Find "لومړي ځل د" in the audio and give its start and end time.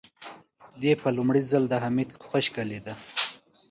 1.17-1.73